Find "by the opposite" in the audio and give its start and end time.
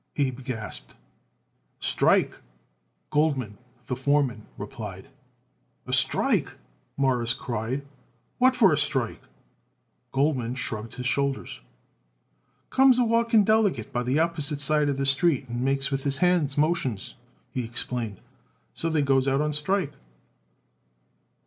13.93-14.59